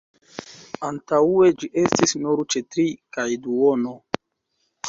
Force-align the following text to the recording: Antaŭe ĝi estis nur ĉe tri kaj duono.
Antaŭe 0.87 1.51
ĝi 1.63 1.69
estis 1.83 2.15
nur 2.23 2.43
ĉe 2.55 2.65
tri 2.77 2.87
kaj 3.19 3.29
duono. 3.45 3.93